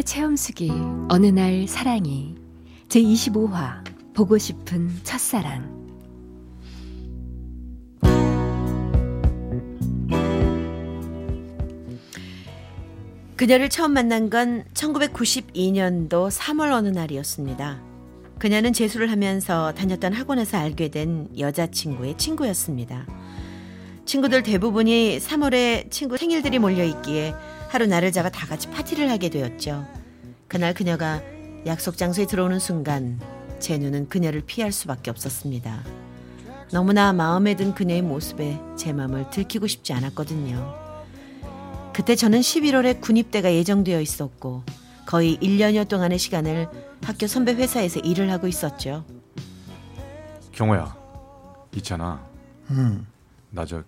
[0.00, 0.70] 사랑의 체험수기
[1.08, 2.34] 어느 날 사랑이
[2.88, 5.80] 제25화 보고 싶은 첫사랑
[13.36, 17.82] 그녀를 처음 만난 건 1992년도 3월 어느 날이었습니다.
[18.38, 23.06] 그녀는 재수를 하면서 다녔던 학원에서 알게 된 여자친구의 친구였습니다.
[24.04, 27.34] 친구들 대부분이 3월에 친구 생일들이 몰려 있기에
[27.70, 29.86] 하루 날을 잡아 다 같이 파티를 하게 되었죠.
[30.48, 31.22] 그날 그녀가
[31.66, 33.20] 약속 장소에 들어오는 순간
[33.60, 35.84] 제 눈은 그녀를 피할 수밖에 없었습니다.
[36.72, 40.74] 너무나 마음에 든 그녀의 모습에 제 마음을 들키고 싶지 않았거든요.
[41.92, 44.64] 그때 저는 11월에 군입대가 예정되어 있었고
[45.06, 46.68] 거의 1년여 동안의 시간을
[47.04, 49.04] 학교 선배 회사에서 일을 하고 있었죠.
[50.52, 50.96] 경호야
[51.76, 52.24] 있잖아
[52.70, 53.06] 응.
[53.50, 53.82] 나 저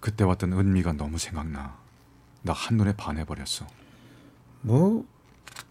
[0.00, 1.76] 그때 왔던 은미가 너무 생각나
[2.42, 3.66] 나 한눈에 반해버렸어
[4.62, 5.04] 뭐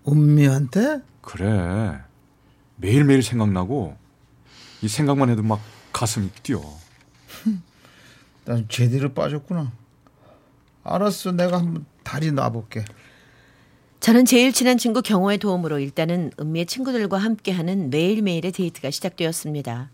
[0.07, 1.01] 은미한테?
[1.21, 1.99] 그래
[2.77, 3.97] 매일매일 생각나고
[4.81, 5.59] 이 생각만 해도 막
[5.91, 6.61] 가슴이 뛰어
[8.45, 9.71] 난 제대로 빠졌구나.
[10.83, 12.83] 알았어, 내가 한번 다리 놔볼게.
[13.99, 19.91] 저는 제일 친한 친구 경호의 도움으로 일단은 은미의 친구들과 함께하는 매일매일의 데이트가 시작되었습니다.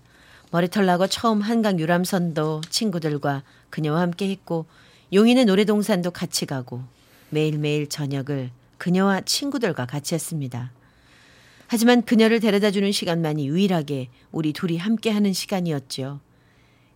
[0.52, 4.68] 머리털 나고 처음 한강 유람선도 친구들과 그녀와 함께 했고
[5.16, 6.84] 용인의 놀이동산도 같이 가고
[7.30, 10.74] 매일매일 저녁을 그녀와 친구들과 같이 했습니다.
[11.68, 16.20] 하지만 그녀를 데려다 주는 시간만이 유일하게 우리 둘이 함께 하는 시간이었죠.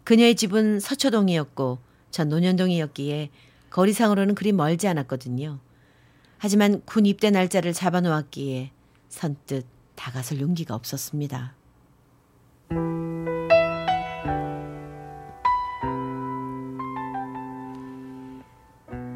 [0.04, 1.80] 그녀의 집은 서초동이었고
[2.12, 3.30] 전 논현동이었기에
[3.70, 5.60] 거리상으로는 그리 멀지 않았거든요.
[6.38, 8.72] 하지만 군 입대 날짜를 잡아놓았기에
[9.08, 11.54] 선뜻 다가설 용기가 없었습니다.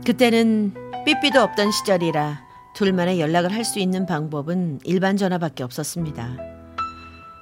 [0.05, 0.73] 그때는
[1.05, 2.41] 삐삐도 없던 시절이라
[2.75, 6.35] 둘만의 연락을 할 수 있는 방법은 일반 전화밖에 없었습니다.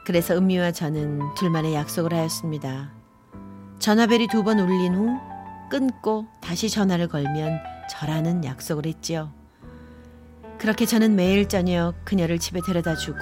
[0.05, 2.91] 그래서 은미와 저는 둘만의 약속을 하였습니다.
[3.79, 5.17] 전화벨이 두 번 울린 후
[5.69, 9.31] 끊고 다시 전화를 걸면 저라는 약속을 했지요.
[10.59, 13.19] 그렇게 저는 매일 저녁 그녀를 집에 데려다 주고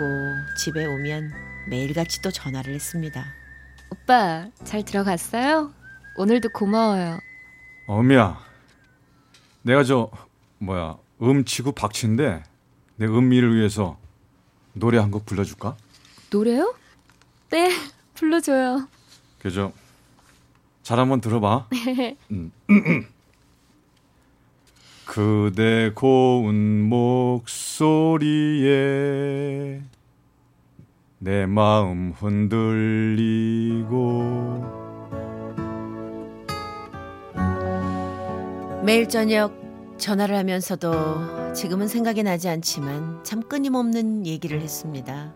[0.58, 1.32] 집에 오면
[1.70, 3.24] 매일같이 또 전화를 했습니다.
[3.92, 5.72] 오빠 잘 들어갔어요?
[6.18, 7.20] 오늘도 고마워요.
[7.88, 8.49] 어, 은미야
[9.62, 10.10] 내가 저
[10.60, 12.44] 뭐야 음치고 박치인데
[12.98, 13.98] 내 은미를 위해서
[14.74, 15.76] 노래 한 곡 불러줄까?
[16.32, 16.74] 노래요?
[17.50, 17.72] 네
[18.16, 18.88] 불러줘요.
[19.40, 19.72] 그저
[20.84, 21.68] 잘 한번 들어봐.
[22.32, 22.52] 음.
[25.06, 28.22] 그대 고운 목소리에
[31.18, 33.60] 내 마음 흔들리고
[38.84, 39.54] 매일 저녁
[39.98, 45.34] 전화를 하면서도 지금은 생각이 나지 않지만 참 끊임없는 얘기를 했습니다.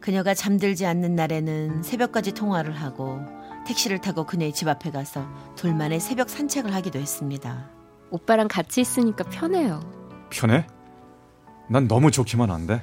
[0.00, 3.20] 그녀가 잠들지 않는 날에는 새벽까지 통화를 하고
[3.66, 7.68] 택시를 타고 그녀의 집 앞에 가서 둘만의 새벽 산책을 하기도 했습니다.
[8.10, 9.80] 오빠랑 같이 있으니까 편해요.
[10.30, 10.66] 편해?
[11.68, 12.82] 난 너무 좋기만 한데.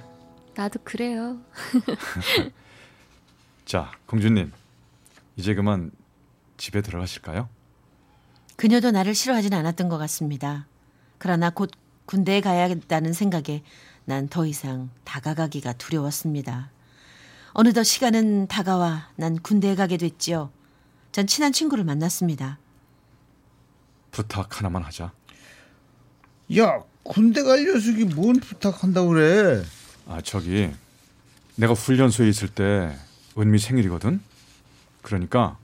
[0.55, 1.37] 나도 그래요.
[3.65, 4.53] 자, 공주님.
[5.35, 5.91] 이제 그만
[6.55, 7.49] 집에 들어가실까요?
[8.57, 10.67] 그녀도 나를 싫어하진 않았던 것 같습니다.
[11.19, 11.71] 그러나 곧
[12.05, 13.63] 군대에 가야겠다는 생각에
[14.05, 16.71] 난 더 이상 다가가기가 두려웠습니다.
[17.53, 20.51] 어느덧 시간은 다가와 난 군대에 가게 됐지요.
[21.11, 22.57] 전 친한 친구를 만났습니다.
[24.11, 25.11] 부탁 하나만 하자.
[26.57, 29.63] 야, 군대 갈 녀석이 뭔 부탁한다고 그래?
[30.07, 30.71] 아, 저기
[31.55, 32.97] 내가 훈련소에 있을 때
[33.37, 34.21] 은미 생일이거든.
[35.01, 35.57] 그러니까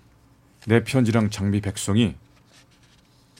[0.68, 2.16] 내 편지랑 장비 백송이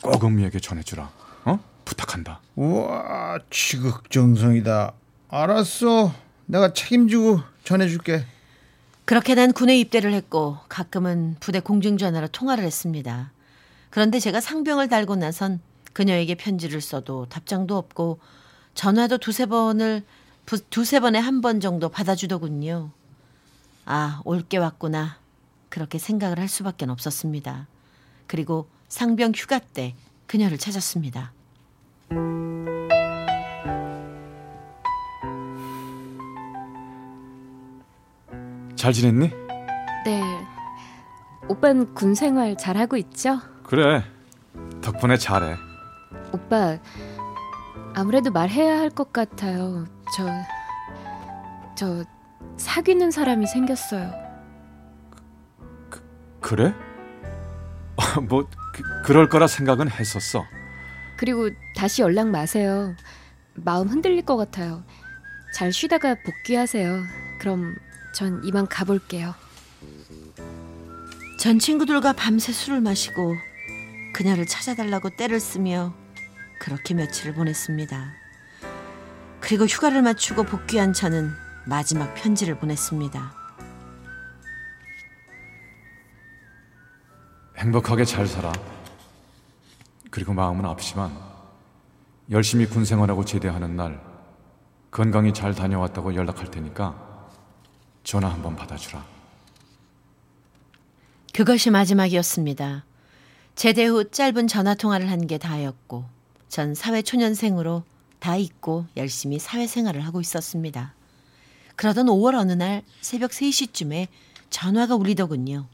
[0.04, 1.10] 꼭 은미에게 전해주라.
[1.46, 1.60] 어?
[1.86, 2.42] 부탁한다.
[2.56, 4.94] 우와, 지극정성이다.
[5.30, 6.14] 알았어,
[6.46, 8.26] 내가 책임지고 전해줄게.
[9.06, 13.32] 그렇게 난 군에 입대를 했고 가끔은 부대 공중전화로 통화를 했습니다.
[13.90, 15.60] 그런데 제가 상병을 달고 나선
[15.94, 18.20] 그녀에게 편지를 써도 답장도 없고
[18.76, 20.04] 전화도 두세 번을
[20.46, 22.92] 부- 두세 번에 한 번 정도 받아주더군요.
[23.86, 25.18] 아, 올 게 왔구나.
[25.70, 27.68] 그렇게 생각을 할 수밖에 없었습니다.
[28.28, 29.96] 그리고 상병 휴가 때
[30.28, 31.34] 그녀를 찾았습니다.
[38.76, 39.30] 잘 지냈니?
[40.06, 40.22] 네.
[41.48, 43.40] 오빠는 군 생활 잘하고 있죠?
[43.64, 44.04] 그래.
[44.82, 45.56] 덕분에 잘해.
[46.34, 46.78] 오빠,
[47.96, 49.86] 아무래도 말해야 할 것 같아요.
[50.16, 50.26] 저,
[51.76, 52.04] 저,
[52.58, 54.12] 사귀는 사람이 생겼어요.
[56.42, 56.74] 그래?
[58.28, 60.46] 뭐 그, 그럴 거라 생각은 했었어.
[61.18, 62.96] 그리고 다시 연락 마세요.
[63.56, 64.84] 마음 흔들릴 것 같아요.
[65.54, 67.04] 잘 쉬다가 복귀하세요.
[67.40, 67.76] 그럼
[68.14, 69.36] 전 이만 가볼게요.
[71.40, 73.36] 전 친구들과 밤새 술을 마시고
[74.14, 75.94] 그녀를 찾아달라고 떼를 쓰며
[76.60, 78.14] 그렇게 며칠을 보냈습니다.
[79.42, 81.32] 그리고 휴가를 마치고 복귀한 저는
[81.66, 83.43] 마지막 편지를 보냈습니다.
[87.64, 88.52] 행복하게 잘 살아.
[90.12, 91.18] 그리고 마음은 아프지만
[92.30, 94.02] 열심히 군 생활하고 제대하는 날
[94.92, 97.30] 건강히 잘 다녀왔다고 연락할 테니까
[98.04, 99.06] 전화 한번 받아주라.
[101.34, 102.84] 그것이 마지막이었습니다.
[103.56, 106.04] 제대 후 짧은 전화 통화를 한 게 다였고
[106.50, 107.84] 전 사회 초년생으로
[108.20, 110.94] 다 잊고 열심히 사회 생활을 하고 있었습니다.
[111.78, 114.08] 그러던 5월 어느 날 새벽 3시쯤에
[114.50, 115.66] 전화가 울리더군요.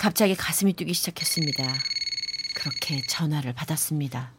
[0.00, 1.62] 갑자기 가슴이 뛰기 시작했습니다.
[2.54, 4.32] 그렇게 전화를 받았습니다.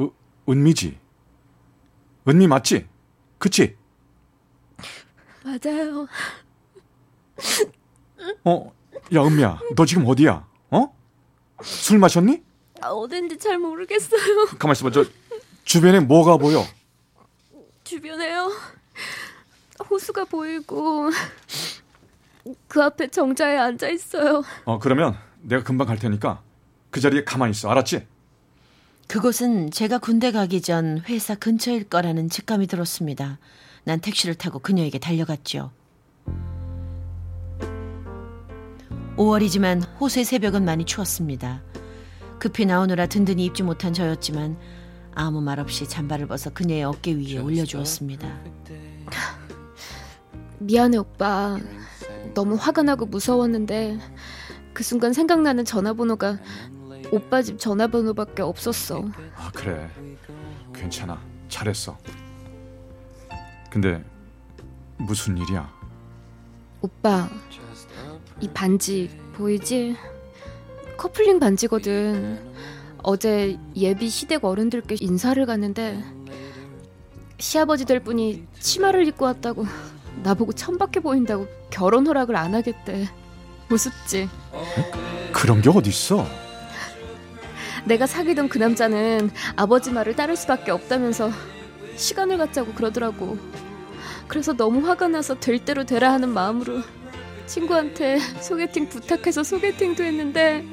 [0.00, 0.10] 은,
[0.48, 0.98] 은미지?
[2.26, 2.88] 은미 맞지?
[3.38, 3.76] 그치?
[5.44, 6.08] 맞아요.
[8.42, 8.72] 어?
[9.14, 10.44] 야 은미야 너 지금 어디야?
[10.70, 10.96] 어?
[11.62, 12.42] 술 마셨니?
[12.80, 14.46] 아, 어딘지 잘 모르겠어요.
[14.58, 15.04] 가만 있어봐 저
[15.62, 16.64] 주변에 뭐가 보여?
[17.84, 18.50] 주변에요.
[19.88, 21.10] 호수가 보이고
[22.66, 24.42] 그 앞에 정자에 앉아 있어요.
[24.64, 26.42] 어 그러면 내가 금방 갈 테니까
[26.90, 28.06] 그 자리에 가만히 있어 알았지?
[29.06, 33.38] 그곳은 제가 군대 가기 전 회사 근처일 거라는 직감이 들었습니다.
[33.84, 35.70] 난 택시를 타고 그녀에게 달려갔죠.
[39.16, 41.62] 5월이지만 호수의 새벽은 많이 추웠습니다.
[42.38, 44.56] 급히 나오느라 든든히 입지 못한 저였지만
[45.14, 48.28] 아무 말 없이 잠바를 벗어 그녀의 어깨 위에 올려주었습니다.
[50.60, 51.58] 미안해 오빠.
[52.34, 53.98] 너무 화가 나고 무서웠는데
[54.72, 56.38] 그 순간 생각나는 전화번호가
[57.10, 59.04] 오빠 집 전화번호밖에 없었어.
[59.34, 59.90] 아 그래
[60.74, 61.96] 괜찮아 잘했어
[63.70, 64.04] 근데
[64.98, 65.70] 무슨 일이야
[66.80, 67.28] 오빠
[68.40, 69.96] 이 반지 보이지?
[70.96, 72.40] 커플링 반지거든.
[73.02, 76.02] 어제 예비 시댁 어른들께 인사를 갔는데
[77.38, 79.64] 시아버지 될 분이 치마를 입고 왔다고
[80.22, 83.08] 나보고 천박해 보인다고 결혼 허락을 안 하겠대.
[83.70, 84.28] 우습지?
[85.32, 86.26] 그런 게 어딨어
[87.84, 91.30] 내가 사귀던 그 남자는 아버지 말을 따를 수밖에 없다면서
[91.96, 93.38] 시간을 갖자고 그러더라고.
[94.26, 96.82] 그래서 너무 화가 나서 될 대로 되라 하는 마음으로
[97.46, 100.64] 친구한테 소개팅 부탁해서 소개팅도 했는데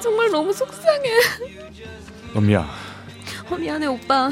[0.00, 1.10] 정말 너무 속상해.
[2.36, 2.68] 은미야
[3.50, 4.30] 어, 미안해 오빠.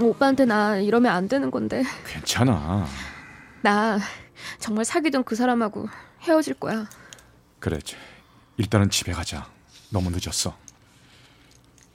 [0.00, 2.86] 오빠한테 나 이러면 안 되는 건데 괜찮아
[3.62, 3.98] 나
[4.58, 5.88] 정말 사귀던 그 사람하고
[6.22, 6.88] 헤어질 거야.
[7.58, 7.78] 그래
[8.56, 9.48] 일단은 집에 가자
[9.90, 10.56] 너무 늦었어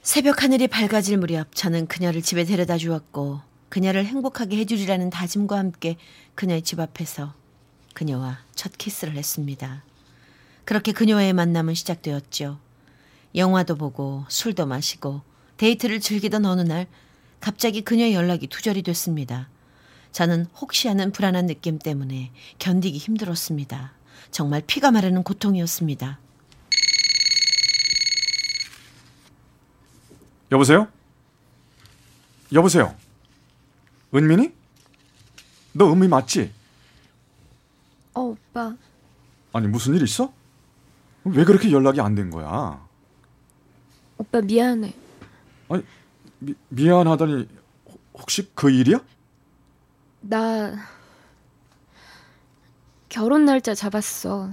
[0.02, 5.96] 새벽 하늘이 밝아질 무렵 저는 그녀를 집에 데려다 주었고 그녀를 행복하게 해주리라는 다짐과 함께
[6.34, 7.34] 그녀의 집 앞에서
[7.94, 9.82] 그녀와 첫 키스를 했습니다.
[10.64, 12.58] 그렇게 그녀와의 만남은 시작되었죠.
[13.34, 15.22] 영화도 보고 술도 마시고
[15.56, 16.86] 데이트를 즐기던 어느 날
[17.44, 19.50] 갑자기 그녀의 연락이 두절이 됐습니다.
[20.12, 23.92] 저는 혹시 하는 불안한 느낌 때문에 견디기 힘들었습니다.
[24.30, 26.18] 정말 피가 마르는 고통이었습니다.
[30.52, 30.88] 여보세요?
[32.50, 32.96] 여보세요?
[34.14, 34.50] 은민이?
[35.74, 36.50] 너 은미 맞지?
[38.14, 38.74] 어 오빠
[39.52, 40.32] 아니 무슨 일 있어?
[41.24, 42.82] 왜 그렇게 연락이 안 된 거야?
[44.16, 44.94] 오빠 미안해.
[45.68, 45.82] 아니
[46.44, 47.48] 미, 미안하다니
[47.86, 49.00] 혹- 혹시 그 일이야?
[50.20, 50.74] 나
[53.08, 54.52] 결혼 날짜 잡았어.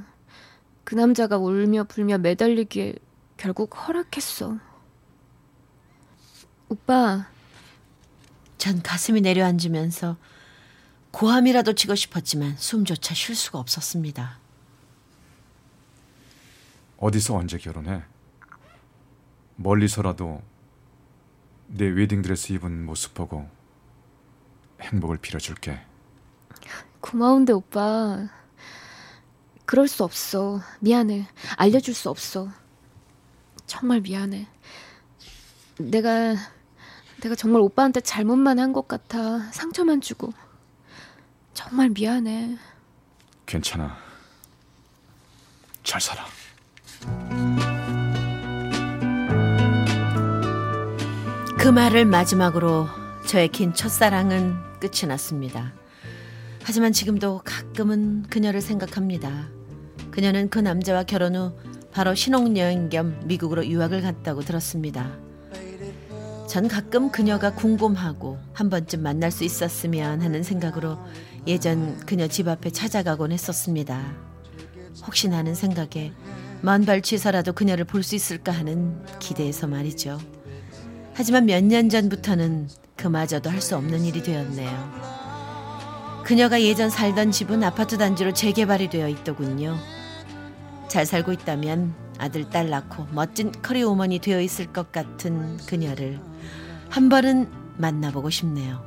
[0.83, 2.95] 그 남자가 울며 불며 매달리기에
[3.37, 4.57] 결국 허락했어.
[6.69, 7.27] 오빠,
[8.57, 10.17] 전 가슴이 내려앉으면서
[11.11, 14.39] 고함이라도 치고 싶었지만 숨조차 쉴 수가 없었습니다.
[16.97, 18.03] 어디서 언제 결혼해?
[19.55, 20.41] 멀리서라도
[21.73, 23.49] 내 웨딩드레스 입은 모습 보고
[24.81, 25.79] 행복을 빌어줄게.
[26.99, 28.27] 고마운데 오빠.
[29.65, 30.59] 그럴 수 없어.
[30.81, 31.27] 미안해.
[31.57, 32.49] 알려줄 수 없어.
[33.65, 34.47] 정말 미안해.
[35.79, 36.35] 내가
[37.21, 39.39] 내가 정말 오빠한테 잘못만 한 것 같아.
[39.51, 40.33] 상처만 주고.
[41.53, 42.57] 정말 미안해.
[43.45, 43.97] 괜찮아.
[45.83, 46.25] 잘 살아.
[51.61, 52.87] 그 말을 마지막으로
[53.27, 55.73] 저의 긴 첫사랑은 끝이 났습니다.
[56.63, 59.47] 하지만 지금도 가끔은 그녀를 생각합니다.
[60.09, 61.51] 그녀는 그 남자와 결혼 후
[61.91, 65.11] 바로 신혼여행 겸 미국으로 유학을 갔다고 들었습니다.
[66.47, 70.97] 전 가끔 그녀가 궁금하고 한 번쯤 만날 수 있었으면 하는 생각으로
[71.45, 74.01] 예전 그녀 집 앞에 찾아가곤 했었습니다.
[75.05, 76.11] 혹시나 하는 생각에
[76.61, 80.19] 먼 발치에서라도 그녀를 볼 수 있을까 하는 기대에서 말이죠.
[81.13, 85.11] 하지만 몇 년 전부터는 그마저도 할 수 없는 일이 되었네요.
[86.23, 89.77] 그녀가 예전 살던 집은 아파트 단지로 재개발이 되어 있더군요.
[90.87, 96.19] 잘 살고 있다면 아들, 딸 낳고 멋진 커리우먼이 되어 있을 것 같은 그녀를
[96.89, 98.81] 한 번은 만나보고 싶네요.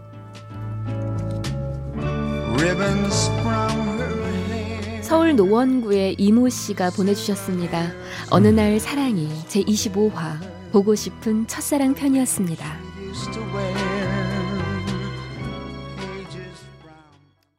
[5.02, 7.90] 서울 노원구의 이모 씨가 보내주셨습니다.
[8.30, 10.38] 어느 날 사랑이 제 25화
[10.74, 12.66] 보고 싶은 첫사랑 편이었습니다.